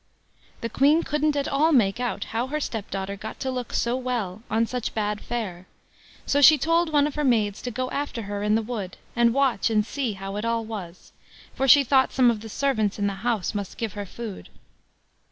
[0.61, 4.41] The Queen couldn't at all make out how her stepdaughter got to look so well
[4.49, 5.67] on such bad fare,
[6.25, 9.31] so she told one of her maids to go after her in the wood, and
[9.31, 11.11] watch and see how it all was,
[11.53, 14.49] for she thought some of the servants in the house must give her food.